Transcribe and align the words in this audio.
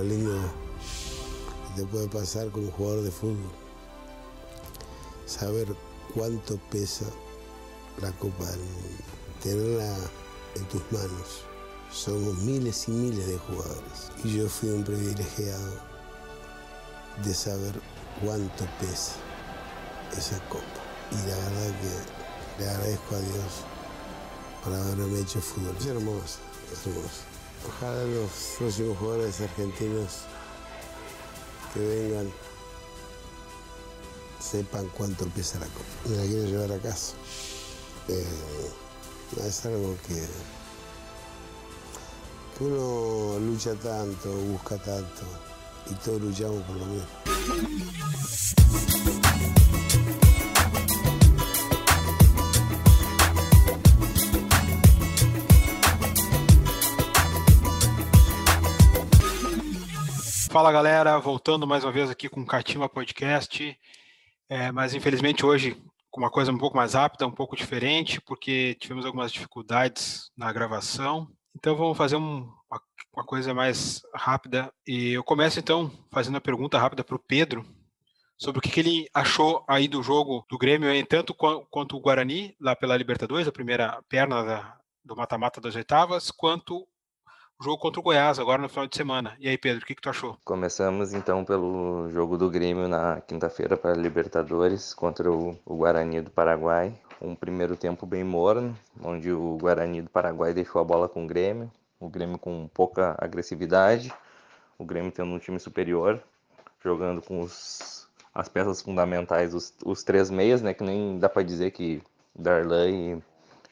Lindo 0.00 0.32
que 1.76 1.82
te 1.82 1.86
puede 1.86 2.08
pasar 2.08 2.48
un 2.54 2.70
jugador 2.70 3.02
de 3.02 3.10
fútbol. 3.10 3.52
Saber 5.26 5.68
cuánto 6.14 6.56
pesa 6.70 7.04
la 8.00 8.10
Copa 8.12 8.46
del 8.46 8.60
Mundo. 8.60 9.04
Tenerla 9.42 9.96
en 10.56 10.64
tus 10.70 10.80
manos. 10.92 11.44
Somos 11.92 12.38
miles 12.38 12.88
y 12.88 12.92
miles 12.92 13.26
de 13.26 13.36
jugadores. 13.36 14.10
Y 14.24 14.38
yo 14.38 14.48
fui 14.48 14.70
un 14.70 14.82
privilegiado 14.82 15.74
de 17.22 17.34
saber 17.34 17.78
cuánto 18.24 18.64
pesa 18.80 19.12
esa 20.16 20.38
copa. 20.48 20.64
Y 21.10 21.16
la 21.16 21.36
verdad 21.36 21.80
que 21.80 22.62
le 22.62 22.70
agradezco 22.70 23.14
a 23.14 23.18
Dios 23.18 23.52
por 24.64 24.72
haberme 24.72 25.20
hecho 25.20 25.42
fútbol. 25.42 25.76
Es 25.78 25.84
hermoso, 25.84 26.38
es 26.72 26.86
hermoso. 26.86 27.31
Ojalá 27.68 28.04
los 28.04 28.30
próximos 28.58 28.98
jugadores 28.98 29.40
argentinos 29.40 30.22
que 31.72 31.80
vengan 31.80 32.32
sepan 34.40 34.88
cuánto 34.96 35.26
pesa 35.26 35.58
la 35.60 35.66
copa. 35.66 35.84
Me 36.08 36.16
la 36.16 36.22
quiero 36.24 36.44
llevar 36.46 36.72
a 36.72 36.78
casa. 36.78 37.14
Eh, 38.08 38.70
es 39.46 39.66
algo 39.66 39.96
que 40.06 40.26
uno 42.60 43.38
lucha 43.38 43.74
tanto, 43.74 44.30
busca 44.30 44.76
tanto 44.78 45.22
y 45.90 45.94
todos 45.94 46.20
luchamos 46.20 46.62
por 46.64 46.76
lo 46.76 46.86
mismo. 46.86 47.06
Fala 60.52 60.70
galera, 60.70 61.18
voltando 61.18 61.66
mais 61.66 61.82
uma 61.82 61.90
vez 61.90 62.10
aqui 62.10 62.28
com 62.28 62.42
o 62.42 62.46
Cativa 62.46 62.86
Podcast, 62.86 63.74
é, 64.50 64.70
mas 64.70 64.92
infelizmente 64.92 65.46
hoje 65.46 65.82
com 66.10 66.20
uma 66.20 66.30
coisa 66.30 66.52
um 66.52 66.58
pouco 66.58 66.76
mais 66.76 66.92
rápida, 66.92 67.26
um 67.26 67.32
pouco 67.32 67.56
diferente, 67.56 68.20
porque 68.20 68.74
tivemos 68.74 69.06
algumas 69.06 69.32
dificuldades 69.32 70.30
na 70.36 70.52
gravação. 70.52 71.26
Então 71.56 71.74
vamos 71.74 71.96
fazer 71.96 72.16
um, 72.16 72.52
uma, 72.70 72.82
uma, 73.16 73.24
coisa 73.24 73.54
mais 73.54 74.02
rápida. 74.14 74.70
E 74.86 75.12
eu 75.14 75.24
começo 75.24 75.58
então 75.58 75.90
fazendo 76.12 76.36
a 76.36 76.40
pergunta 76.40 76.78
rápida 76.78 77.02
para 77.02 77.16
o 77.16 77.24
Pedro 77.26 77.64
sobre 78.36 78.58
o 78.58 78.60
que, 78.60 78.68
que, 78.68 78.80
ele 78.80 79.08
achou 79.14 79.64
aí 79.66 79.88
do 79.88 80.02
jogo 80.02 80.44
do 80.50 80.58
Grêmio, 80.58 80.90
tanto 81.06 81.32
quanto 81.32 81.96
o 81.96 82.00
Guarani, 82.00 82.54
lá 82.60 82.76
pela 82.76 82.94
Libertadores, 82.98 83.48
a 83.48 83.52
primeira 83.52 84.02
perna 84.06 84.44
da, 84.44 84.76
do 85.02 85.16
mata-mata 85.16 85.62
das 85.62 85.74
oitavas, 85.76 86.30
quanto 86.30 86.86
jogo 87.62 87.78
contra 87.78 88.00
o 88.00 88.02
Goiás 88.02 88.40
agora 88.40 88.60
no 88.60 88.68
final 88.68 88.86
de 88.88 88.96
semana. 88.96 89.36
E 89.38 89.48
aí, 89.48 89.56
Pedro, 89.56 89.84
o 89.84 89.86
que, 89.86 89.94
que 89.94 90.02
tu 90.02 90.10
achou? 90.10 90.36
Começamos 90.44 91.12
então 91.12 91.44
pelo 91.44 92.10
jogo 92.10 92.36
do 92.36 92.50
Grêmio 92.50 92.88
na 92.88 93.20
quinta-feira 93.20 93.76
para 93.76 93.94
Libertadores 93.94 94.92
contra 94.92 95.30
o, 95.30 95.56
o, 95.64 95.76
Guarani 95.76 96.20
do 96.20 96.30
Paraguai. 96.30 96.92
Um 97.20 97.36
primeiro 97.36 97.76
tempo 97.76 98.04
bem 98.04 98.24
morno, 98.24 98.76
onde 99.00 99.30
o 99.30 99.56
Guarani 99.58 100.02
do 100.02 100.10
Paraguai 100.10 100.52
deixou 100.52 100.80
a 100.80 100.84
bola 100.84 101.08
com 101.08 101.24
o 101.24 101.26
Grêmio. 101.26 101.70
O 102.00 102.08
Grêmio 102.08 102.36
com 102.36 102.68
pouca 102.74 103.14
agressividade, 103.16 104.12
o 104.76 104.84
Grêmio 104.84 105.12
tendo 105.12 105.30
um 105.30 105.38
time 105.38 105.60
superior, 105.60 106.20
jogando 106.82 107.22
com 107.22 107.40
os, 107.40 108.08
as 108.34 108.48
peças 108.48 108.82
fundamentais, 108.82 109.54
os, 109.54 109.72
os 109.84 110.02
três 110.02 110.28
meias, 110.30 110.60
né? 110.60 110.74
Que 110.74 110.82
nem 110.82 111.16
dá 111.16 111.28
para 111.28 111.44
dizer 111.44 111.70
que 111.70 112.02
Darlan 112.34 112.90
e, 112.90 113.22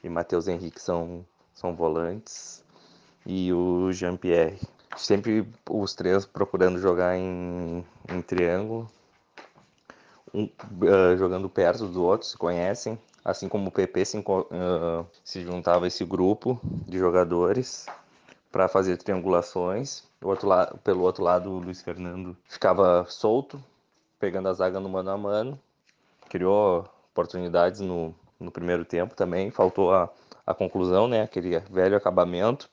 e 0.01 0.07
Matheus 0.07 0.47
Henrique 0.47 0.81
são, 0.81 1.25
são 1.53 1.75
volantes 1.75 2.60
e 3.25 3.51
o 3.53 3.91
Jean-Pierre. 3.91 4.59
Sempre 4.97 5.47
os 5.69 5.93
três 5.93 6.25
procurando 6.25 6.79
jogar 6.79 7.17
em, 7.17 7.85
em 8.09 8.21
triângulo, 8.21 8.89
um, 10.33 10.43
uh, 10.43 11.17
jogando 11.17 11.49
perto 11.49 11.87
do 11.87 12.03
outro, 12.03 12.27
se 12.27 12.37
conhecem. 12.37 12.99
Assim 13.23 13.47
como 13.47 13.69
o 13.69 13.71
PP 13.71 14.05
se, 14.05 14.17
uh, 14.17 15.05
se 15.23 15.41
juntava 15.43 15.87
esse 15.87 16.03
grupo 16.03 16.59
de 16.63 16.97
jogadores 16.97 17.85
para 18.51 18.67
fazer 18.67 18.97
triangulações. 18.97 20.03
Outro 20.21 20.49
pelo 20.83 21.01
outro 21.01 21.23
lado, 21.23 21.51
o 21.51 21.59
Luiz 21.59 21.81
Fernando 21.81 22.35
ficava 22.45 23.05
solto, 23.07 23.63
pegando 24.19 24.49
a 24.49 24.53
zaga 24.53 24.79
no 24.79 24.89
mano 24.89 25.09
a 25.11 25.17
mano. 25.17 25.59
Criou 26.29 26.85
oportunidades 27.11 27.79
no, 27.79 28.13
no 28.39 28.51
primeiro 28.51 28.85
tempo 28.85 29.15
também. 29.15 29.51
Faltou 29.51 29.93
a, 29.93 30.09
a 30.45 30.53
conclusão, 30.53 31.07
né? 31.07 31.21
Aquele 31.21 31.57
velho 31.59 31.95
acabamento. 31.95 32.69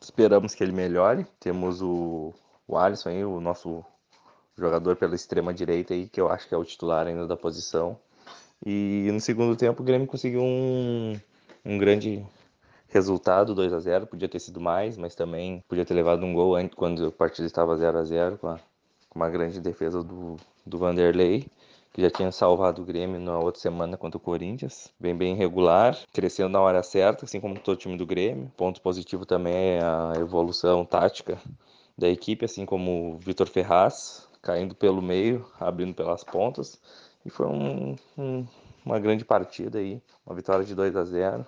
Esperamos 0.00 0.54
que 0.54 0.62
ele 0.62 0.72
melhore. 0.72 1.26
Temos 1.40 1.80
o, 1.82 2.34
o 2.66 2.76
Alisson 2.76 3.10
aí, 3.10 3.24
o 3.24 3.40
nosso 3.40 3.84
jogador 4.56 4.96
pela 4.96 5.14
extrema 5.14 5.52
direita 5.52 5.94
aí, 5.94 6.08
que 6.08 6.20
eu 6.20 6.28
acho 6.28 6.48
que 6.48 6.54
é 6.54 6.58
o 6.58 6.64
titular 6.64 7.06
ainda 7.06 7.26
da 7.26 7.36
posição. 7.36 7.98
E 8.64 9.08
no 9.12 9.20
segundo 9.20 9.56
tempo 9.56 9.82
o 9.82 9.84
Grêmio 9.84 10.06
conseguiu 10.06 10.42
um, 10.42 11.18
um 11.64 11.78
grande 11.78 12.24
resultado, 12.88 13.54
2 13.54 13.72
a 13.72 13.80
0 13.80 14.06
podia 14.06 14.28
ter 14.28 14.38
sido 14.38 14.60
mais, 14.60 14.96
mas 14.96 15.14
também 15.14 15.62
podia 15.68 15.84
ter 15.84 15.92
levado 15.92 16.24
um 16.24 16.32
gol 16.32 16.54
antes, 16.54 16.74
quando 16.74 17.06
a 17.06 17.12
partida 17.12 17.46
estava 17.46 17.76
0 17.76 17.98
a 17.98 18.04
0 18.04 18.38
com, 18.38 18.56
com 19.10 19.18
uma 19.18 19.28
grande 19.28 19.60
defesa 19.60 20.02
do, 20.02 20.36
do 20.64 20.78
Vanderlei 20.78 21.46
que 21.96 22.02
já 22.02 22.10
tinha 22.10 22.30
salvado 22.30 22.82
o 22.82 22.84
Grêmio 22.84 23.18
na 23.18 23.38
outra 23.38 23.58
semana 23.58 23.96
contra 23.96 24.18
o 24.18 24.20
Corinthians. 24.20 24.92
Bem, 25.00 25.16
bem 25.16 25.34
regular, 25.34 25.96
crescendo 26.12 26.50
na 26.50 26.60
hora 26.60 26.82
certa, 26.82 27.24
assim 27.24 27.40
como 27.40 27.58
todo 27.58 27.78
time 27.78 27.96
do 27.96 28.04
Grêmio. 28.04 28.52
Ponto 28.54 28.82
positivo 28.82 29.24
também 29.24 29.54
é 29.54 29.80
a 29.82 30.12
evolução 30.20 30.84
tática 30.84 31.38
da 31.96 32.06
equipe, 32.06 32.44
assim 32.44 32.66
como 32.66 33.14
o 33.14 33.18
Vitor 33.18 33.48
Ferraz, 33.48 34.28
caindo 34.42 34.74
pelo 34.74 35.00
meio, 35.00 35.46
abrindo 35.58 35.94
pelas 35.94 36.22
pontas. 36.22 36.78
E 37.24 37.30
foi 37.30 37.46
um, 37.46 37.96
um, 38.18 38.46
uma 38.84 38.98
grande 39.00 39.24
partida 39.24 39.78
aí, 39.78 39.98
uma 40.26 40.36
vitória 40.36 40.66
de 40.66 40.74
2 40.74 40.96
a 40.96 41.02
0 41.02 41.46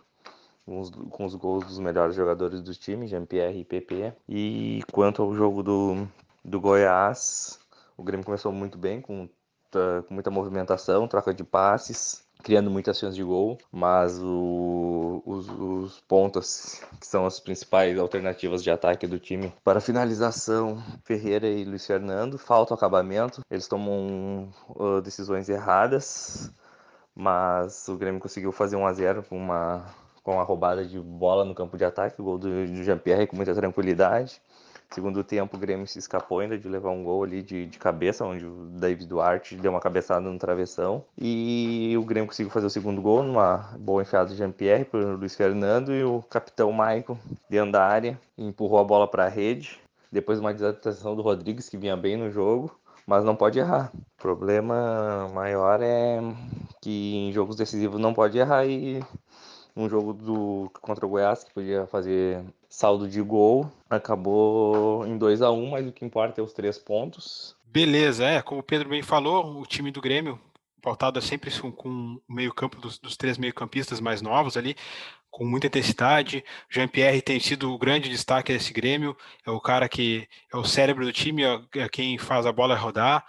com 0.64 0.80
os, 0.80 0.88
com 0.88 1.26
os 1.26 1.34
gols 1.34 1.66
dos 1.66 1.78
melhores 1.78 2.14
jogadores 2.14 2.62
do 2.62 2.74
time, 2.74 3.06
Jean-Pierre 3.06 3.60
e 3.60 3.64
PP. 3.66 4.14
E 4.26 4.82
quanto 4.92 5.20
ao 5.20 5.34
jogo 5.34 5.62
do, 5.62 6.08
do 6.42 6.58
Goiás, 6.58 7.58
o 7.98 8.02
Grêmio 8.02 8.24
começou 8.24 8.50
muito 8.50 8.78
bem, 8.78 9.02
com 9.02 9.28
com 10.06 10.14
muita 10.14 10.30
movimentação, 10.30 11.08
troca 11.08 11.34
de 11.34 11.44
passes, 11.44 12.24
criando 12.42 12.70
muitas 12.70 12.98
chances 12.98 13.16
de 13.16 13.22
gol, 13.22 13.58
mas 13.70 14.18
o, 14.22 15.22
os, 15.26 15.48
os, 15.48 16.00
pontas, 16.00 16.80
que 17.00 17.06
são 17.06 17.26
as 17.26 17.40
principais 17.40 17.98
alternativas 17.98 18.62
de 18.62 18.70
ataque 18.70 19.06
do 19.06 19.18
time, 19.18 19.52
para 19.64 19.80
finalização, 19.80 20.82
Ferreira 21.04 21.48
e 21.48 21.64
Luiz 21.64 21.86
Fernando, 21.86 22.38
falta 22.38 22.74
o 22.74 22.76
acabamento, 22.76 23.42
eles 23.50 23.66
tomam 23.66 24.50
uh, 24.70 25.00
decisões 25.02 25.48
erradas, 25.48 26.52
mas 27.14 27.88
o 27.88 27.96
Grêmio 27.96 28.20
conseguiu 28.20 28.52
fazer 28.52 28.76
1 28.76 28.86
a 28.86 28.92
0 28.92 29.22
com 29.24 29.36
uma 29.36 29.84
com 30.28 30.34
uma 30.34 30.42
roubada 30.42 30.84
de 30.84 31.00
bola 31.00 31.42
no 31.42 31.54
campo 31.54 31.78
de 31.78 31.86
ataque, 31.86 32.20
o 32.20 32.24
gol 32.24 32.36
do, 32.36 32.66
do 32.66 32.84
Jean-Pierre 32.84 33.26
com 33.26 33.34
muita 33.34 33.54
tranquilidade. 33.54 34.42
Segundo 34.90 35.22
tempo, 35.22 35.56
o 35.56 35.60
Grêmio 35.60 35.86
se 35.86 35.98
escapou 35.98 36.40
ainda 36.40 36.56
de 36.56 36.66
levar 36.66 36.90
um 36.90 37.04
gol 37.04 37.22
ali 37.22 37.42
de, 37.42 37.66
de 37.66 37.78
cabeça, 37.78 38.24
onde 38.24 38.46
o 38.46 38.64
David 38.70 39.06
Duarte 39.06 39.54
deu 39.54 39.70
uma 39.70 39.80
cabeçada 39.80 40.20
no 40.20 40.38
travessão. 40.38 41.04
E 41.16 41.94
o 41.98 42.02
Grêmio 42.04 42.28
conseguiu 42.28 42.50
fazer 42.50 42.66
o 42.66 42.70
segundo 42.70 43.02
gol 43.02 43.22
numa 43.22 43.74
boa 43.78 44.02
enfiada 44.02 44.30
de 44.30 44.36
Jean-Pierre 44.36 44.88
o 44.92 45.16
Luiz 45.16 45.34
Fernando 45.34 45.92
e 45.92 46.02
o 46.02 46.22
capitão 46.30 46.72
Maicon 46.72 47.18
dentro 47.50 47.72
da 47.72 47.84
área 47.84 48.18
empurrou 48.36 48.80
a 48.80 48.84
bola 48.84 49.06
para 49.06 49.26
a 49.26 49.28
rede. 49.28 49.78
Depois 50.10 50.40
uma 50.40 50.54
desadaptação 50.54 51.14
do 51.14 51.20
Rodrigues, 51.20 51.68
que 51.68 51.76
vinha 51.76 51.94
bem 51.94 52.16
no 52.16 52.30
jogo, 52.30 52.74
mas 53.06 53.22
não 53.22 53.36
pode 53.36 53.58
errar. 53.58 53.92
O 53.94 54.22
problema 54.22 55.28
maior 55.34 55.80
é 55.82 56.18
que 56.80 57.14
em 57.14 57.32
jogos 57.32 57.56
decisivos 57.56 58.00
não 58.00 58.14
pode 58.14 58.38
errar 58.38 58.64
e 58.64 59.02
um 59.78 59.88
jogo 59.88 60.12
do 60.12 60.70
contra 60.80 61.06
o 61.06 61.08
Goiás 61.08 61.44
que 61.44 61.54
podia 61.54 61.86
fazer 61.86 62.44
saldo 62.68 63.08
de 63.08 63.22
gol, 63.22 63.70
acabou 63.88 65.06
em 65.06 65.16
2 65.16 65.40
a 65.40 65.50
1 65.50 65.54
um, 65.54 65.70
mas 65.70 65.86
o 65.86 65.92
que 65.92 66.04
importa 66.04 66.40
é 66.40 66.44
os 66.44 66.52
três 66.52 66.76
pontos. 66.76 67.56
Beleza, 67.64 68.24
é, 68.24 68.42
como 68.42 68.60
o 68.60 68.64
Pedro 68.64 68.88
bem 68.88 69.02
falou, 69.02 69.60
o 69.60 69.64
time 69.64 69.90
do 69.90 70.00
Grêmio 70.00 70.38
pautado 70.82 71.18
é 71.18 71.22
sempre 71.22 71.50
com 71.72 72.20
o 72.28 72.32
meio-campo 72.32 72.80
dos, 72.80 72.98
dos, 72.98 73.16
três 73.16 73.36
meio-campistas 73.36 74.00
mais 74.00 74.22
novos 74.22 74.56
ali, 74.56 74.76
com 75.30 75.44
muita 75.44 75.66
intensidade. 75.66 76.44
Jean-Pierre 76.70 77.20
tem 77.20 77.38
sido 77.38 77.72
o 77.72 77.78
grande 77.78 78.08
destaque 78.08 78.52
desse 78.52 78.72
Grêmio, 78.72 79.16
é 79.46 79.50
o 79.50 79.60
cara 79.60 79.88
que 79.88 80.26
é 80.52 80.56
o 80.56 80.64
cérebro 80.64 81.04
do 81.04 81.12
time, 81.12 81.42
é 81.74 81.88
quem 81.88 82.16
faz 82.18 82.46
a 82.46 82.52
bola 82.52 82.76
rodar. 82.76 83.24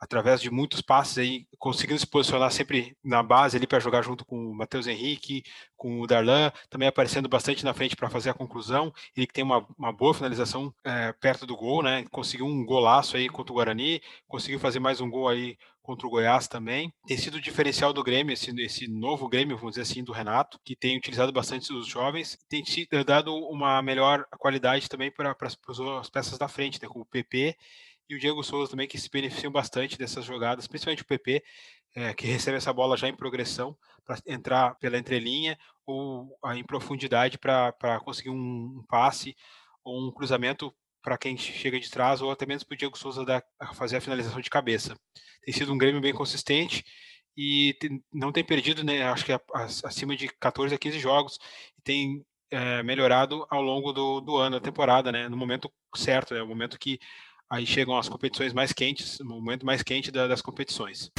Através 0.00 0.40
de 0.40 0.50
muitos 0.50 0.80
passes 0.80 1.18
aí, 1.18 1.46
conseguindo 1.58 2.00
se 2.00 2.06
posicionar 2.06 2.50
sempre 2.50 2.96
na 3.04 3.22
base 3.22 3.56
ali 3.56 3.66
para 3.66 3.78
jogar 3.78 4.02
junto 4.02 4.24
com 4.24 4.50
o 4.50 4.54
Matheus 4.54 4.86
Henrique, 4.86 5.42
com 5.76 6.00
o 6.00 6.06
Darlan, 6.06 6.50
também 6.70 6.88
aparecendo 6.88 7.28
bastante 7.28 7.64
na 7.64 7.74
frente 7.74 7.94
para 7.94 8.08
fazer 8.08 8.30
a 8.30 8.34
conclusão. 8.34 8.92
Ele 9.14 9.26
que 9.26 9.34
tem 9.34 9.44
uma, 9.44 9.66
uma 9.78 9.92
boa 9.92 10.14
finalização 10.14 10.72
é, 10.82 11.12
perto 11.12 11.44
do 11.44 11.56
gol, 11.56 11.82
né? 11.82 12.06
Conseguiu 12.10 12.46
um 12.46 12.64
golaço 12.64 13.16
aí 13.16 13.28
contra 13.28 13.52
o 13.52 13.56
Guarani, 13.56 14.00
conseguiu 14.26 14.58
fazer 14.58 14.80
mais 14.80 15.02
um 15.02 15.10
gol 15.10 15.28
aí 15.28 15.58
contra 15.82 16.06
o 16.06 16.10
Goiás 16.10 16.48
também. 16.48 16.92
Tem 17.06 17.18
sido 17.18 17.34
o 17.34 17.40
diferencial 17.40 17.92
do 17.92 18.02
Grêmio, 18.02 18.32
esse, 18.32 18.50
esse 18.62 18.88
novo 18.88 19.28
Grêmio, 19.28 19.56
vamos 19.56 19.72
dizer 19.72 19.82
assim, 19.82 20.02
do 20.02 20.12
Renato, 20.12 20.58
que 20.64 20.76
tem 20.76 20.96
utilizado 20.96 21.32
bastante 21.32 21.72
os 21.72 21.86
jovens, 21.86 22.38
tem 22.48 22.64
dado 23.04 23.34
uma 23.34 23.82
melhor 23.82 24.24
qualidade 24.38 24.88
também 24.88 25.10
para 25.10 25.36
as 26.00 26.08
peças 26.08 26.38
da 26.38 26.48
frente, 26.48 26.80
né? 26.80 26.88
Com 26.88 27.00
o 27.00 27.06
PP 27.06 27.54
e 28.10 28.16
o 28.16 28.18
Diego 28.18 28.42
Souza 28.42 28.72
também, 28.72 28.88
que 28.88 28.98
se 28.98 29.08
beneficiam 29.08 29.52
bastante 29.52 29.96
dessas 29.96 30.24
jogadas, 30.24 30.66
principalmente 30.66 31.02
o 31.02 31.06
PP, 31.06 31.44
é, 31.94 32.12
que 32.12 32.26
recebe 32.26 32.56
essa 32.56 32.72
bola 32.72 32.96
já 32.96 33.08
em 33.08 33.14
progressão 33.14 33.76
para 34.04 34.18
entrar 34.26 34.74
pela 34.76 34.98
entrelinha 34.98 35.56
ou 35.86 36.36
a, 36.42 36.56
em 36.56 36.64
profundidade 36.64 37.38
para 37.38 38.00
conseguir 38.04 38.30
um, 38.30 38.34
um, 38.78 38.84
passe 38.88 39.36
ou 39.84 40.08
um 40.08 40.10
cruzamento 40.10 40.74
para 41.00 41.16
quem 41.16 41.36
chega 41.36 41.78
de 41.78 41.88
trás 41.88 42.20
ou 42.20 42.32
até 42.32 42.44
mesmo 42.44 42.66
para 42.66 42.74
o 42.74 42.78
Diego 42.78 42.98
Souza 42.98 43.24
dar, 43.24 43.44
fazer 43.74 43.98
a 43.98 44.00
finalização 44.00 44.40
de 44.40 44.50
cabeça. 44.50 44.98
Tem 45.44 45.54
sido 45.54 45.72
um 45.72 45.78
Grêmio 45.78 46.00
bem 46.00 46.12
consistente 46.12 46.84
e 47.36 47.76
tem, 47.80 48.02
não 48.12 48.32
tem 48.32 48.44
perdido, 48.44 48.82
né, 48.82 49.04
acho 49.04 49.24
que 49.24 49.32
a, 49.32 49.40
a, 49.54 49.64
acima 49.64 50.16
de 50.16 50.28
14 50.40 50.74
a 50.74 50.78
15 50.78 50.98
jogos 50.98 51.38
e 51.78 51.82
tem 51.82 52.24
é, 52.50 52.82
melhorado 52.82 53.46
ao 53.48 53.62
longo 53.62 53.92
do, 53.92 54.20
do 54.20 54.36
ano, 54.36 54.58
da 54.58 54.64
temporada, 54.64 55.12
né, 55.12 55.28
no 55.28 55.36
momento 55.36 55.72
certo, 55.94 56.34
né, 56.34 56.42
o 56.42 56.48
momento 56.48 56.76
que 56.76 56.98
aí 57.50 57.66
chegam 57.66 57.98
as 57.98 58.08
competições 58.08 58.52
mais 58.52 58.72
quentes, 58.72 59.18
o 59.18 59.24
momento 59.24 59.66
mais 59.66 59.82
quente 59.82 60.10
da, 60.10 60.28
das 60.28 60.40
competições. 60.40 61.10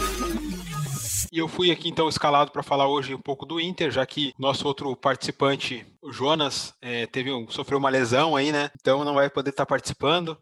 E 1.31 1.38
eu 1.38 1.48
fui 1.48 1.72
aqui 1.72 1.89
então 1.89 2.07
escalado 2.07 2.51
para 2.51 2.63
falar 2.63 2.88
hoje 2.88 3.13
um 3.13 3.22
pouco 3.22 3.45
do 3.45 3.60
Inter, 3.60 3.92
já 3.92 4.06
que 4.06 4.33
nosso 4.39 4.66
outro 4.66 4.95
participante, 4.95 5.86
o 6.01 6.12
Jonas, 6.12 6.74
é, 6.81 7.06
teve 7.06 7.31
um, 7.31 7.50
sofreu 7.50 7.78
uma 7.78 7.89
lesão 7.89 8.36
aí, 8.36 8.51
né? 8.51 8.72
Então 8.80 9.04
não 9.04 9.13
vai 9.13 9.30
poder 9.30 9.50
estar 9.50 9.66
participando. 9.66 10.38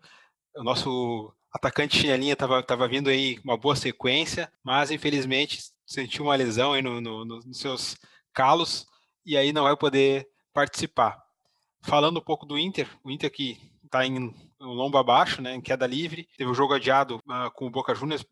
O 0.55 0.63
nosso 0.63 1.33
atacante 1.51 1.97
chinelinha 1.97 2.33
estava 2.33 2.61
tava 2.61 2.87
vindo 2.87 3.09
aí 3.09 3.39
uma 3.43 3.57
boa 3.57 3.75
sequência, 3.75 4.51
mas 4.63 4.91
infelizmente 4.91 5.59
sentiu 5.85 6.25
uma 6.25 6.35
lesão 6.35 6.73
aí 6.73 6.81
no, 6.81 7.01
no, 7.01 7.25
no, 7.25 7.39
nos 7.39 7.59
seus 7.59 7.97
calos 8.33 8.85
e 9.25 9.35
aí 9.35 9.51
não 9.51 9.63
vai 9.63 9.75
poder 9.75 10.27
participar. 10.53 11.17
Falando 11.81 12.17
um 12.19 12.23
pouco 12.23 12.45
do 12.45 12.57
Inter, 12.57 12.87
o 13.03 13.09
Inter 13.09 13.31
que 13.31 13.57
está 13.89 14.05
em 14.05 14.33
lombo 14.59 14.97
abaixo, 14.97 15.41
né, 15.41 15.55
em 15.55 15.61
queda 15.61 15.87
livre. 15.87 16.29
Teve 16.37 16.49
o 16.49 16.51
um 16.51 16.55
jogo 16.55 16.73
adiado 16.73 17.17
uh, 17.17 17.51
com 17.53 17.65
o 17.65 17.69
Boca 17.71 17.95
Juniors 17.95 18.25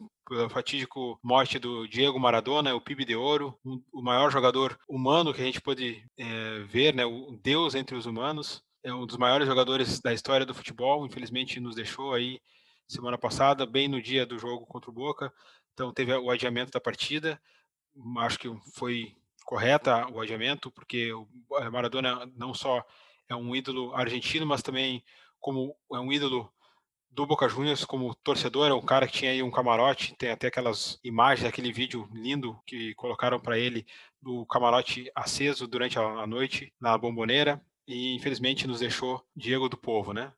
fatídico 0.50 1.20
morte 1.24 1.58
do 1.58 1.88
Diego 1.88 2.20
Maradona, 2.20 2.76
o 2.76 2.82
PIB 2.82 3.06
de 3.06 3.16
ouro, 3.16 3.58
um, 3.66 3.82
o 3.92 4.02
maior 4.02 4.30
jogador 4.30 4.78
humano 4.88 5.34
que 5.34 5.42
a 5.42 5.46
gente 5.46 5.62
pôde 5.62 6.06
é, 6.18 6.60
ver, 6.60 6.94
né, 6.94 7.06
o 7.06 7.38
Deus 7.42 7.76
entre 7.76 7.96
os 7.96 8.06
humanos. 8.06 8.64
É 8.84 8.94
um 8.94 9.06
dos 9.06 9.18
maiores 9.18 9.48
jogadores 9.48 10.00
da 10.00 10.14
história 10.14 10.46
do 10.46 10.54
futebol, 10.54 11.06
infelizmente 11.06 11.60
nos 11.60 11.76
deixou 11.76 12.14
aí 12.14 12.40
semana 12.88 13.18
passada, 13.18 13.66
bem 13.66 13.88
no 13.88 14.02
dia 14.02 14.26
do 14.26 14.38
jogo 14.38 14.66
contra 14.66 14.90
o 14.90 14.94
Boca. 14.94 15.34
Então 15.74 15.92
teve 15.92 16.14
o 16.14 16.30
adiamento 16.30 16.72
da 16.72 16.80
partida. 16.80 17.42
Acho 18.20 18.38
que 18.38 18.50
foi 18.76 19.16
correta 19.44 20.08
o 20.12 20.22
adiamento, 20.22 20.70
porque 20.72 21.12
o 21.14 21.28
Maradona 21.72 22.30
não 22.36 22.54
só 22.54 22.86
é 23.30 23.36
um 23.36 23.56
ídolo 23.56 23.94
argentino, 23.94 24.46
mas 24.46 24.62
também 24.62 25.04
como 25.40 25.76
é 25.94 26.00
um 26.00 26.12
ídolo 26.12 26.52
do 27.10 27.26
Boca 27.26 27.50
Juniors 27.50 27.84
como 27.84 28.14
torcedor, 28.14 28.70
é 28.70 28.74
um 28.74 28.82
cara 28.82 29.08
que 29.08 29.14
tinha 29.14 29.32
aí 29.32 29.42
um 29.42 29.50
camarote, 29.50 30.16
tem 30.16 30.30
até 30.30 30.48
aquelas 30.48 31.00
imagens, 31.04 31.48
aquele 31.48 31.74
vídeo 31.74 32.08
lindo 32.14 32.60
que 32.66 32.94
colocaram 32.94 33.40
para 33.40 33.58
ele 33.58 33.88
do 34.22 34.46
camarote 34.46 35.12
aceso 35.16 35.68
durante 35.68 35.98
a 35.98 36.28
noite 36.28 36.72
na 36.80 36.96
bomboneira 36.96 37.60
e 37.88 38.14
infelizmente 38.16 38.68
nos 38.68 38.82
deixou 38.82 39.26
Diego 39.36 39.68
do 39.68 39.78
Povo, 39.78 40.14
né? 40.14 40.32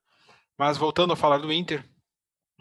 Mas 0.57 0.77
voltando 0.77 1.11
a 1.11 1.17
falar 1.17 1.39
do 1.39 1.51
Inter, 1.51 1.83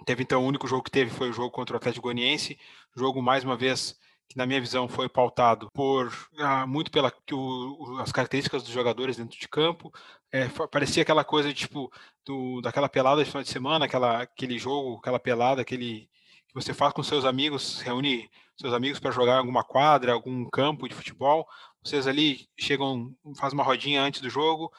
teve 0.04 0.22
então 0.22 0.42
o 0.42 0.46
único 0.46 0.66
jogo 0.66 0.82
que 0.82 0.90
teve 0.90 1.10
foi 1.10 1.30
o 1.30 1.32
jogo 1.32 1.50
contra 1.50 1.74
o 1.74 1.76
Atlético 1.76 2.04
Goianiense, 2.04 2.58
jogo 2.96 3.22
mais 3.22 3.44
uma 3.44 3.56
vez 3.56 3.96
que 4.28 4.36
na 4.36 4.46
minha 4.46 4.60
visão 4.60 4.86
foi 4.88 5.08
pautado 5.08 5.70
por 5.72 6.12
ah, 6.38 6.66
muito 6.66 6.90
pela 6.90 7.10
que 7.10 7.34
o, 7.34 7.98
as 8.00 8.12
características 8.12 8.62
dos 8.62 8.72
jogadores 8.72 9.16
dentro 9.16 9.38
de 9.38 9.48
campo. 9.48 9.92
É, 10.30 10.46
parecia 10.70 11.02
aquela 11.02 11.24
coisa 11.24 11.52
tipo 11.54 11.90
do, 12.24 12.60
daquela 12.60 12.88
pelada 12.88 13.24
de 13.24 13.30
final 13.30 13.42
de 13.42 13.48
semana 13.48 13.86
aquela 13.86 14.22
aquele 14.22 14.58
jogo 14.58 14.98
aquela 14.98 15.18
pelada 15.18 15.62
aquele 15.62 16.08
que 16.46 16.54
você 16.54 16.74
faz 16.74 16.92
com 16.92 17.02
seus 17.02 17.24
amigos 17.24 17.80
reúne 17.80 18.30
seus 18.60 18.74
amigos 18.74 19.00
para 19.00 19.10
jogar 19.10 19.38
alguma 19.38 19.64
quadra 19.64 20.12
algum 20.12 20.44
campo 20.50 20.88
de 20.88 20.94
futebol. 20.94 21.46
Vocês 21.82 22.06
ali 22.06 22.46
chegam 22.58 23.14
faz 23.36 23.52
uma 23.54 23.62
rodinha 23.64 24.02
antes 24.02 24.20
do 24.20 24.28
jogo 24.28 24.70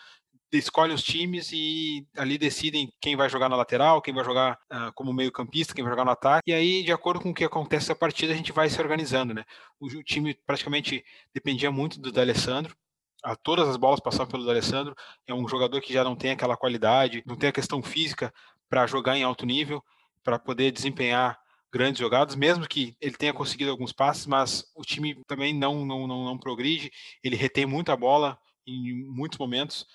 escolhem 0.57 0.96
os 0.96 1.04
times 1.04 1.51
e 1.51 2.07
ali 2.18 2.38
decidem 2.38 2.92
quem 3.00 3.16
vai 3.16 3.30
jogar 3.30 3.50
na 3.50 3.56
lateral, 3.56 4.01
quem 4.01 4.13
vai 4.13 4.24
jogar 4.24 4.57
uh, 4.72 4.92
como 4.96 5.13
meio-campista, 5.13 5.74
quem 5.74 5.84
vai 5.84 5.92
jogar 5.92 6.06
no 6.06 6.12
ataque. 6.12 6.50
E 6.50 6.54
aí, 6.54 6.84
de 6.84 6.92
acordo 6.92 7.19
com 7.19 7.30
o 7.30 7.34
que 7.34 7.44
acontece 7.44 7.90
na 7.90 7.96
partida, 7.96 8.34
a 8.34 8.36
gente 8.36 8.51
vai 8.51 8.69
se 8.69 8.81
organizando, 8.81 9.34
né? 9.34 9.46
O, 9.80 9.86
o 9.86 10.04
time 10.04 10.34
praticamente 10.46 11.06
dependia 11.34 11.72
muito 11.72 12.00
do 12.00 12.12
D'Alessandro. 12.12 12.75
A 13.24 13.36
todas 13.36 13.68
as 13.68 13.78
bolas 13.78 14.00
passavam 14.00 14.28
pelo 14.28 14.46
D'Alessandro. 14.46 14.96
É 15.28 15.34
um 15.34 15.48
jogador 15.48 15.81
que 15.81 15.94
já 15.94 16.04
não 16.04 16.16
tem 16.16 16.31
aquela 16.31 16.57
qualidade, 16.57 17.24
não 17.25 17.36
tem 17.36 17.50
a 17.50 17.54
questão 17.54 17.84
física 17.84 18.34
para 18.69 18.88
jogar 18.88 19.18
em 19.18 19.24
alto 19.24 19.45
nível, 19.45 19.84
para 20.24 20.40
poder 20.40 20.72
desempenhar 20.72 21.38
grandes 21.72 22.00
jogadas, 22.00 22.36
mesmo 22.36 22.68
que 22.68 22.95
ele 23.00 23.16
tenha 23.16 23.34
conseguido 23.34 23.69
alguns 23.69 23.92
passes, 23.92 24.25
mas 24.25 24.66
o 24.75 24.81
time 24.81 25.22
também 25.28 25.54
não 25.54 25.86
não, 25.86 26.07
não, 26.07 26.25
não 26.25 26.38
progride, 26.38 26.92
ele 27.24 27.36
retém 27.36 27.66
muita 27.66 27.95
bola 27.95 28.40
em 28.66 29.04
muitos 29.06 29.38
momentos 29.38 29.86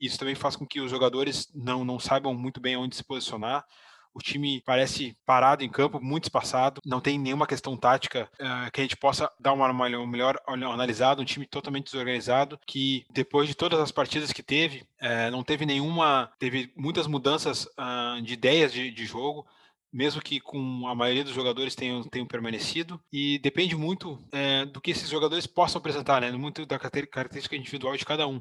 isso 0.00 0.18
também 0.18 0.34
faz 0.34 0.56
com 0.56 0.66
que 0.66 0.80
os 0.80 0.90
jogadores 0.90 1.50
não, 1.54 1.84
não 1.84 1.98
saibam 1.98 2.34
muito 2.34 2.60
bem 2.60 2.76
onde 2.76 2.96
se 2.96 3.04
posicionar. 3.04 3.64
O 4.12 4.18
time 4.18 4.60
parece 4.66 5.16
parado 5.24 5.62
em 5.62 5.68
campo, 5.68 6.00
muito 6.02 6.24
espaçado, 6.24 6.80
não 6.84 7.00
tem 7.00 7.16
nenhuma 7.16 7.46
questão 7.46 7.76
tática 7.76 8.28
uh, 8.40 8.70
que 8.72 8.80
a 8.80 8.82
gente 8.82 8.96
possa 8.96 9.30
dar 9.38 9.52
uma, 9.52 9.70
uma 9.70 10.06
melhor 10.06 10.36
analisada. 10.46 11.22
Um 11.22 11.24
time 11.24 11.46
totalmente 11.46 11.84
desorganizado, 11.84 12.58
que 12.66 13.06
depois 13.12 13.46
de 13.46 13.54
todas 13.54 13.78
as 13.78 13.92
partidas 13.92 14.32
que 14.32 14.42
teve, 14.42 14.84
uh, 15.00 15.30
não 15.30 15.44
teve 15.44 15.64
nenhuma. 15.64 16.32
Teve 16.40 16.72
muitas 16.76 17.06
mudanças 17.06 17.66
uh, 17.66 18.20
de 18.22 18.32
ideias 18.32 18.72
de, 18.72 18.90
de 18.90 19.06
jogo 19.06 19.46
mesmo 19.92 20.22
que 20.22 20.38
com 20.38 20.86
a 20.86 20.94
maioria 20.94 21.24
dos 21.24 21.34
jogadores 21.34 21.74
tenham, 21.74 22.04
tenham 22.04 22.26
permanecido, 22.26 23.00
e 23.12 23.38
depende 23.40 23.74
muito 23.74 24.22
é, 24.30 24.64
do 24.64 24.80
que 24.80 24.92
esses 24.92 25.08
jogadores 25.08 25.46
possam 25.48 25.80
apresentar, 25.80 26.20
né? 26.20 26.30
muito 26.30 26.64
da 26.64 26.78
característica 26.78 27.56
individual 27.56 27.96
de 27.96 28.04
cada 28.04 28.26
um 28.26 28.40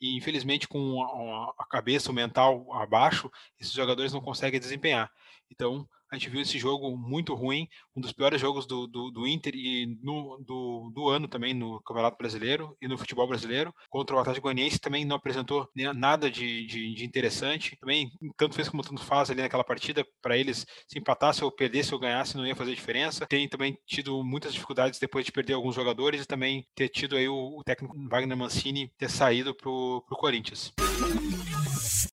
e 0.00 0.16
infelizmente 0.16 0.68
com 0.68 1.02
a, 1.02 1.62
a 1.62 1.66
cabeça, 1.66 2.10
o 2.10 2.14
mental 2.14 2.66
abaixo, 2.72 3.30
esses 3.58 3.72
jogadores 3.72 4.12
não 4.12 4.20
conseguem 4.20 4.60
desempenhar. 4.60 5.10
Então, 5.50 5.88
a 6.10 6.16
gente 6.16 6.30
viu 6.30 6.40
esse 6.40 6.58
jogo 6.58 6.96
muito 6.96 7.34
ruim, 7.34 7.68
um 7.94 8.00
dos 8.00 8.12
piores 8.12 8.40
jogos 8.40 8.66
do, 8.66 8.86
do, 8.86 9.10
do 9.10 9.26
Inter 9.26 9.54
e 9.54 9.98
no, 10.02 10.38
do, 10.38 10.90
do, 10.94 11.08
ano 11.08 11.26
também 11.26 11.54
no 11.54 11.80
Campeonato 11.82 12.16
Brasileiro 12.16 12.76
e 12.80 12.86
no 12.86 12.96
futebol 12.96 13.26
brasileiro. 13.26 13.74
Contra 13.88 14.16
o 14.16 14.18
Atlético 14.18 14.44
Goianiense 14.44 14.78
também 14.78 15.04
não 15.04 15.16
apresentou 15.16 15.68
nada 15.94 16.30
de, 16.30 16.66
de, 16.66 16.94
de, 16.94 17.04
interessante. 17.04 17.76
Também, 17.80 18.10
tanto 18.36 18.54
fez 18.54 18.68
como 18.68 18.82
tanto 18.82 19.02
faz 19.02 19.30
ali 19.30 19.42
naquela 19.42 19.64
partida, 19.64 20.06
para 20.22 20.36
eles 20.36 20.66
se 20.86 20.98
empatasse 20.98 21.42
ou 21.44 21.50
perdesse 21.50 21.94
ou 21.94 22.00
ganhasse 22.00 22.36
não 22.36 22.46
ia 22.46 22.56
fazer 22.56 22.74
diferença. 22.74 23.26
Tem 23.26 23.48
também 23.48 23.76
tido 23.86 24.22
muitas 24.22 24.52
dificuldades 24.52 24.98
depois 24.98 25.24
de 25.24 25.32
perder 25.32 25.54
alguns 25.54 25.74
jogadores 25.74 26.22
e 26.22 26.26
também 26.26 26.66
ter 26.74 26.88
tido 26.88 27.16
aí 27.16 27.28
o, 27.28 27.58
o 27.58 27.64
técnico 27.64 27.96
Wagner 28.08 28.36
Mancini 28.36 28.92
ter 28.96 29.10
saído 29.10 29.54
para 29.54 29.70
o 29.70 30.02
Corinthians. 30.10 30.72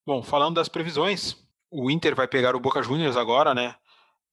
Bom, 0.05 0.23
falando 0.23 0.55
das 0.55 0.67
previsões, 0.67 1.35
o 1.71 1.89
Inter 1.89 2.13
vai 2.13 2.27
pegar 2.27 2.55
o 2.55 2.59
Boca 2.59 2.83
Juniors 2.83 3.15
agora, 3.15 3.55
né? 3.55 3.75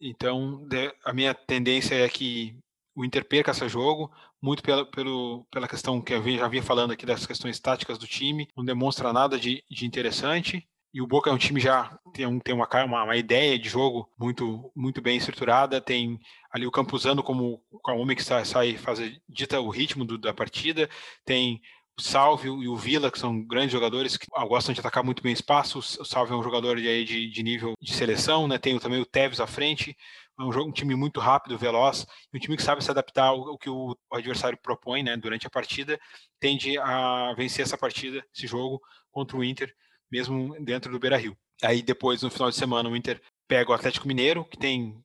Então, 0.00 0.66
a 1.04 1.12
minha 1.12 1.32
tendência 1.32 1.94
é 1.94 2.08
que 2.08 2.56
o 2.94 3.04
Inter 3.04 3.24
perca 3.24 3.52
esse 3.52 3.68
jogo, 3.68 4.10
muito 4.42 4.62
pela, 4.62 4.84
pelo, 4.84 5.46
pela 5.50 5.68
questão 5.68 6.00
que 6.00 6.12
eu 6.12 6.22
já 6.36 6.48
vinha 6.48 6.62
falando 6.62 6.92
aqui 6.92 7.06
das 7.06 7.24
questões 7.24 7.58
táticas 7.60 7.96
do 7.96 8.06
time, 8.06 8.48
não 8.56 8.64
demonstra 8.64 9.12
nada 9.12 9.38
de, 9.38 9.62
de 9.70 9.86
interessante. 9.86 10.66
E 10.92 11.02
o 11.02 11.06
Boca 11.06 11.28
é 11.28 11.32
um 11.32 11.38
time 11.38 11.60
já 11.60 11.96
tem, 12.14 12.26
um, 12.26 12.40
tem 12.40 12.54
uma, 12.54 12.66
uma, 12.84 13.04
uma, 13.04 13.16
ideia 13.16 13.58
de 13.58 13.68
jogo 13.68 14.10
muito, 14.18 14.72
muito 14.74 15.02
bem 15.02 15.16
estruturada, 15.18 15.80
tem 15.80 16.18
ali 16.50 16.66
o 16.66 16.70
Campuzano 16.70 17.22
como 17.22 17.62
o 17.70 17.90
homem 17.90 18.16
que 18.16 18.24
sai, 18.24 18.44
sai 18.44 18.76
fazer, 18.76 19.20
dita 19.28 19.60
o 19.60 19.68
ritmo 19.68 20.04
do, 20.04 20.16
da 20.16 20.32
partida, 20.32 20.88
tem 21.24 21.60
Salve 22.00 22.48
e 22.48 22.68
o 22.68 22.76
Vila, 22.76 23.10
que 23.10 23.18
são 23.18 23.42
grandes 23.42 23.72
jogadores 23.72 24.16
que 24.16 24.26
gostam 24.46 24.72
de 24.72 24.80
atacar 24.80 25.02
muito 25.02 25.22
bem 25.22 25.32
espaço. 25.32 25.78
O 25.78 26.04
Salve 26.04 26.32
é 26.32 26.36
um 26.36 26.42
jogador 26.42 26.76
de, 26.76 27.04
de, 27.04 27.30
de 27.30 27.42
nível 27.42 27.74
de 27.80 27.92
seleção, 27.92 28.46
né? 28.46 28.58
Tem 28.58 28.78
também 28.78 29.00
o 29.00 29.06
Tevez 29.06 29.40
à 29.40 29.46
frente. 29.46 29.96
É 30.38 30.42
um, 30.42 30.52
jogo, 30.52 30.68
um 30.68 30.72
time 30.72 30.94
muito 30.94 31.18
rápido, 31.18 31.58
veloz, 31.58 32.06
um 32.32 32.38
time 32.38 32.56
que 32.56 32.62
sabe 32.62 32.82
se 32.84 32.90
adaptar 32.90 33.26
ao, 33.26 33.48
ao 33.48 33.58
que 33.58 33.68
o, 33.68 33.96
adversário 34.12 34.56
propõe 34.62 35.02
né, 35.02 35.16
durante 35.16 35.48
a 35.48 35.50
partida, 35.50 35.98
tende 36.38 36.78
a 36.78 37.34
vencer 37.36 37.64
essa 37.64 37.76
partida, 37.76 38.24
esse 38.32 38.46
jogo, 38.46 38.80
contra 39.10 39.36
o 39.36 39.42
Inter, 39.42 39.74
mesmo 40.10 40.54
dentro 40.64 40.92
do 40.92 40.98
Beira 41.00 41.16
Rio. 41.16 41.36
Aí 41.60 41.82
depois, 41.82 42.22
no 42.22 42.30
final 42.30 42.50
de 42.50 42.56
semana, 42.56 42.88
o 42.88 42.94
Inter 42.94 43.20
pega 43.48 43.70
o 43.70 43.74
Atlético 43.74 44.06
Mineiro, 44.06 44.44
que 44.44 44.56
tem, 44.56 45.02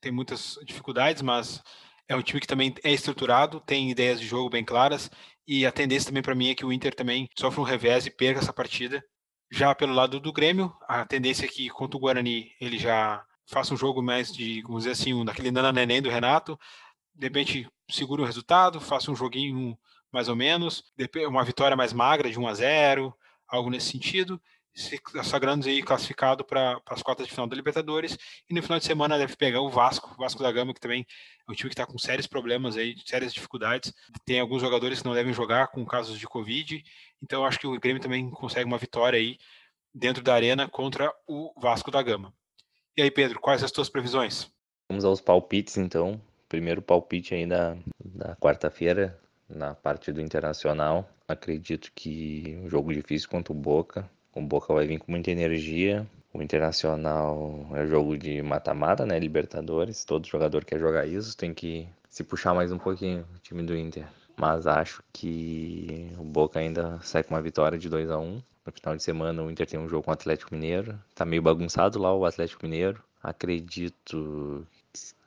tem 0.00 0.10
muitas 0.10 0.58
dificuldades, 0.64 1.22
mas 1.22 1.62
é 2.08 2.16
um 2.16 2.22
time 2.22 2.40
que 2.40 2.46
também 2.46 2.74
é 2.82 2.92
estruturado, 2.92 3.60
tem 3.60 3.90
ideias 3.90 4.20
de 4.20 4.26
jogo 4.26 4.50
bem 4.50 4.64
claras, 4.64 5.10
e 5.46 5.66
a 5.66 5.72
tendência 5.72 6.08
também 6.08 6.22
para 6.22 6.34
mim 6.34 6.50
é 6.50 6.54
que 6.54 6.64
o 6.64 6.72
Inter 6.72 6.94
também 6.94 7.28
sofra 7.38 7.60
um 7.60 7.64
revés 7.64 8.06
e 8.06 8.10
perca 8.10 8.40
essa 8.40 8.52
partida. 8.52 9.04
Já 9.50 9.74
pelo 9.74 9.94
lado 9.94 10.18
do 10.18 10.32
Grêmio, 10.32 10.74
a 10.88 11.04
tendência 11.04 11.44
é 11.44 11.48
que 11.48 11.68
contra 11.68 11.96
o 11.96 12.00
Guarani 12.00 12.50
ele 12.60 12.78
já 12.78 13.24
faça 13.46 13.74
um 13.74 13.76
jogo 13.76 14.02
mais 14.02 14.32
de, 14.32 14.62
vamos 14.62 14.84
dizer 14.84 14.92
assim, 14.92 15.12
um 15.12 15.24
daquele 15.24 15.50
nana 15.50 15.72
neném 15.72 16.00
do 16.00 16.10
Renato, 16.10 16.58
de 17.14 17.26
repente 17.26 17.68
segure 17.90 18.22
o 18.22 18.24
resultado, 18.24 18.80
faça 18.80 19.10
um 19.10 19.16
joguinho 19.16 19.78
mais 20.10 20.28
ou 20.28 20.36
menos, 20.36 20.84
uma 21.28 21.44
vitória 21.44 21.76
mais 21.76 21.92
magra 21.92 22.30
de 22.30 22.38
1 22.38 22.48
a 22.48 22.54
0, 22.54 23.14
algo 23.48 23.70
nesse 23.70 23.90
sentido, 23.90 24.40
se 24.74 25.00
sagrando 25.22 25.68
aí 25.68 25.82
classificado 25.82 26.44
para 26.44 26.80
as 26.86 27.02
quartas 27.02 27.26
de 27.26 27.32
final 27.32 27.46
da 27.46 27.54
Libertadores. 27.54 28.18
E 28.48 28.54
no 28.54 28.62
final 28.62 28.78
de 28.78 28.84
semana 28.84 29.16
deve 29.16 29.36
pegar 29.36 29.60
o 29.60 29.70
Vasco, 29.70 30.12
o 30.12 30.16
Vasco 30.16 30.42
da 30.42 30.50
Gama, 30.50 30.74
que 30.74 30.80
também 30.80 31.06
é 31.46 31.52
um 31.52 31.54
time 31.54 31.70
que 31.70 31.74
está 31.74 31.86
com 31.86 31.96
sérios 31.96 32.26
problemas 32.26 32.76
aí, 32.76 32.96
sérias 33.06 33.32
dificuldades. 33.32 33.92
Tem 34.24 34.40
alguns 34.40 34.60
jogadores 34.60 35.00
que 35.00 35.06
não 35.06 35.14
devem 35.14 35.32
jogar 35.32 35.68
com 35.68 35.84
casos 35.86 36.18
de 36.18 36.26
Covid. 36.26 36.82
Então 37.22 37.44
acho 37.44 37.58
que 37.58 37.66
o 37.66 37.78
Grêmio 37.78 38.02
também 38.02 38.28
consegue 38.30 38.66
uma 38.66 38.78
vitória 38.78 39.18
aí 39.18 39.38
dentro 39.94 40.22
da 40.22 40.34
arena 40.34 40.68
contra 40.68 41.12
o 41.26 41.52
Vasco 41.60 41.90
da 41.90 42.02
Gama. 42.02 42.34
E 42.96 43.02
aí, 43.02 43.10
Pedro, 43.10 43.40
quais 43.40 43.62
as 43.62 43.70
tuas 43.70 43.88
previsões? 43.88 44.50
Vamos 44.88 45.04
aos 45.04 45.20
palpites, 45.20 45.76
então. 45.76 46.20
Primeiro 46.48 46.82
palpite 46.82 47.34
aí 47.34 47.46
da, 47.46 47.76
da 48.04 48.36
quarta-feira, 48.36 49.18
na 49.48 49.74
parte 49.74 50.12
do 50.12 50.20
Internacional. 50.20 51.08
Acredito 51.26 51.90
que 51.94 52.56
um 52.62 52.68
jogo 52.68 52.92
difícil 52.92 53.28
contra 53.28 53.52
o 53.52 53.56
Boca. 53.56 54.08
O 54.34 54.40
Boca 54.40 54.74
vai 54.74 54.86
vir 54.86 54.98
com 54.98 55.12
muita 55.12 55.30
energia. 55.30 56.06
O 56.32 56.42
Internacional 56.42 57.68
é 57.72 57.86
jogo 57.86 58.18
de 58.18 58.42
mata-mata, 58.42 59.06
né? 59.06 59.18
Libertadores. 59.18 60.04
Todo 60.04 60.26
jogador 60.26 60.64
quer 60.64 60.80
jogar 60.80 61.06
isso. 61.06 61.36
Tem 61.36 61.54
que 61.54 61.88
se 62.08 62.24
puxar 62.24 62.52
mais 62.52 62.72
um 62.72 62.78
pouquinho 62.78 63.24
o 63.34 63.38
time 63.38 63.62
do 63.62 63.76
Inter. 63.76 64.04
Mas 64.36 64.66
acho 64.66 65.04
que 65.12 66.10
o 66.18 66.24
Boca 66.24 66.58
ainda 66.58 66.98
sai 67.02 67.22
com 67.22 67.34
uma 67.34 67.40
vitória 67.40 67.78
de 67.78 67.88
2 67.88 68.10
a 68.10 68.18
1 68.18 68.42
No 68.66 68.72
final 68.72 68.96
de 68.96 69.02
semana 69.04 69.40
o 69.40 69.48
Inter 69.48 69.68
tem 69.68 69.78
um 69.78 69.88
jogo 69.88 70.02
com 70.02 70.10
o 70.10 70.14
Atlético 70.14 70.52
Mineiro. 70.52 70.98
Tá 71.14 71.24
meio 71.24 71.40
bagunçado 71.40 72.00
lá 72.00 72.12
o 72.12 72.24
Atlético 72.24 72.66
Mineiro. 72.66 73.00
Acredito 73.22 74.66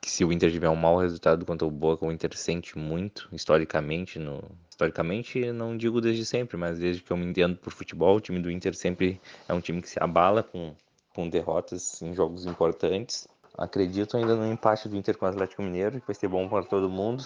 que 0.00 0.10
se 0.10 0.24
o 0.24 0.32
Inter 0.32 0.50
tiver 0.50 0.68
um 0.68 0.76
mau 0.76 0.98
resultado 0.98 1.44
contra 1.44 1.66
o 1.66 1.70
Boca, 1.70 2.06
o 2.06 2.12
Inter 2.12 2.36
sente 2.36 2.78
muito, 2.78 3.28
historicamente, 3.32 4.18
no... 4.18 4.42
historicamente 4.70 5.52
não 5.52 5.76
digo 5.76 6.00
desde 6.00 6.24
sempre, 6.24 6.56
mas 6.56 6.78
desde 6.78 7.02
que 7.02 7.10
eu 7.10 7.16
me 7.16 7.26
entendo 7.26 7.56
por 7.56 7.72
futebol, 7.72 8.16
o 8.16 8.20
time 8.20 8.40
do 8.40 8.50
Inter 8.50 8.74
sempre 8.74 9.20
é 9.48 9.52
um 9.52 9.60
time 9.60 9.82
que 9.82 9.88
se 9.88 10.02
abala 10.02 10.42
com, 10.42 10.74
com 11.14 11.28
derrotas 11.28 12.00
em 12.02 12.14
jogos 12.14 12.46
importantes. 12.46 13.26
Acredito 13.56 14.16
ainda 14.16 14.36
no 14.36 14.46
empate 14.46 14.88
do 14.88 14.96
Inter 14.96 15.18
com 15.18 15.26
o 15.26 15.28
Atlético 15.28 15.62
Mineiro, 15.62 16.00
que 16.00 16.06
vai 16.06 16.14
ser 16.14 16.28
bom 16.28 16.48
para 16.48 16.62
todo 16.62 16.88
mundo. 16.88 17.24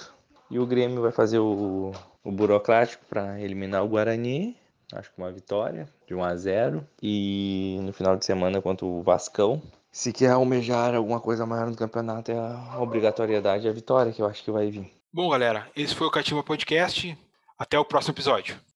E 0.51 0.59
o 0.59 0.67
Grêmio 0.67 1.03
vai 1.03 1.13
fazer 1.13 1.39
o, 1.39 1.93
o 2.25 2.33
burocrático 2.33 3.05
para 3.07 3.39
eliminar 3.41 3.85
o 3.85 3.89
Guarani. 3.89 4.57
Acho 4.93 5.11
que 5.11 5.19
uma 5.19 5.31
vitória 5.31 5.89
de 6.07 6.15
1 6.15 6.25
a 6.25 6.37
0 6.37 6.87
E 7.03 7.79
no 7.83 7.93
final 7.93 8.17
de 8.17 8.25
semana 8.25 8.61
contra 8.61 8.85
o 8.85 9.03
Vascão, 9.03 9.63
se 9.93 10.11
quer 10.11 10.31
almejar 10.31 10.95
alguma 10.95 11.21
coisa 11.21 11.45
maior 11.45 11.69
no 11.69 11.77
campeonato, 11.77 12.33
é 12.33 12.39
a 12.39 12.79
obrigatoriedade 12.81 13.67
e 13.67 13.69
a 13.69 13.73
vitória 13.73 14.11
que 14.11 14.23
eu 14.23 14.27
acho 14.27 14.43
que 14.43 14.51
vai 14.51 14.71
vir. 14.71 14.91
Bom, 15.13 15.29
galera, 15.29 15.69
esse 15.77 15.95
foi 15.95 16.07
o 16.07 16.11
Cativa 16.11 16.43
Podcast. 16.43 17.17
Até 17.59 17.79
o 17.79 17.85
próximo 17.85 18.15
episódio. 18.15 18.57